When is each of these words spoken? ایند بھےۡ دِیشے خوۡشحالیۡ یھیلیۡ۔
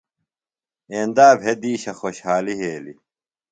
ایند 0.93 1.17
بھےۡ 1.39 1.57
دِیشے 1.61 1.91
خوۡشحالیۡ 1.99 2.59
یھیلیۡ۔ 2.59 2.97